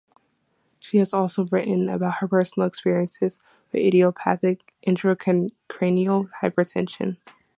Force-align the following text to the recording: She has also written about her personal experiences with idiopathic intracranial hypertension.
She 0.79 0.97
has 0.97 1.13
also 1.13 1.45
written 1.51 1.87
about 1.87 2.15
her 2.15 2.27
personal 2.27 2.67
experiences 2.67 3.39
with 3.71 3.83
idiopathic 3.83 4.73
intracranial 4.87 6.27
hypertension. 6.41 7.17